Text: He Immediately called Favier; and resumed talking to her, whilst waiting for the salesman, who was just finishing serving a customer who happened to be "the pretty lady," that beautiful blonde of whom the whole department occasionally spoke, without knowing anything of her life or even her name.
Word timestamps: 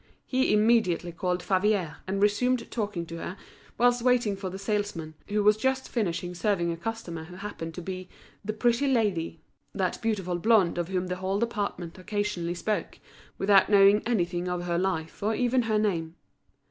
He 0.25 0.51
Immediately 0.51 1.11
called 1.11 1.43
Favier; 1.43 1.97
and 2.07 2.23
resumed 2.23 2.71
talking 2.71 3.05
to 3.05 3.17
her, 3.17 3.37
whilst 3.77 4.01
waiting 4.01 4.35
for 4.35 4.49
the 4.49 4.57
salesman, 4.57 5.13
who 5.27 5.43
was 5.43 5.55
just 5.57 5.87
finishing 5.87 6.33
serving 6.33 6.71
a 6.71 6.75
customer 6.75 7.25
who 7.25 7.35
happened 7.35 7.75
to 7.75 7.83
be 7.83 8.09
"the 8.43 8.51
pretty 8.51 8.87
lady," 8.91 9.41
that 9.75 10.01
beautiful 10.01 10.39
blonde 10.39 10.79
of 10.79 10.87
whom 10.87 11.05
the 11.05 11.17
whole 11.17 11.37
department 11.37 11.99
occasionally 11.99 12.55
spoke, 12.55 12.97
without 13.37 13.69
knowing 13.69 14.01
anything 14.07 14.47
of 14.47 14.63
her 14.63 14.79
life 14.79 15.21
or 15.21 15.35
even 15.35 15.61
her 15.69 15.77
name. 15.77 16.15